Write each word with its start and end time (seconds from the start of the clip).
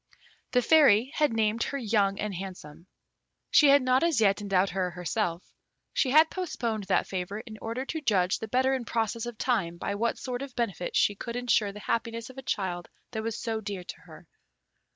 The 0.53 0.63
Fairy 0.63 1.11
had 1.13 1.31
named 1.31 1.61
her 1.61 1.77
Young 1.77 2.19
and 2.19 2.33
Handsome. 2.33 2.87
She 3.51 3.69
had 3.69 3.83
not 3.83 4.01
as 4.01 4.19
yet 4.19 4.41
endowed 4.41 4.71
her 4.71 4.89
herself. 4.89 5.53
She 5.93 6.09
had 6.09 6.31
postponed 6.31 6.85
that 6.85 7.05
favour 7.05 7.41
in 7.41 7.59
order 7.61 7.85
to 7.85 8.01
judge 8.01 8.39
the 8.39 8.47
better 8.47 8.73
in 8.73 8.83
process 8.85 9.27
of 9.27 9.37
time 9.37 9.77
by 9.77 9.93
what 9.93 10.17
sort 10.17 10.41
of 10.41 10.55
benefit 10.55 10.95
she 10.95 11.13
could 11.13 11.35
ensure 11.35 11.71
the 11.71 11.81
happiness 11.81 12.31
of 12.31 12.39
a 12.39 12.41
child 12.41 12.89
that 13.11 13.21
was 13.21 13.37
so 13.39 13.61
dear 13.61 13.83
to 13.83 14.01
her. 14.07 14.27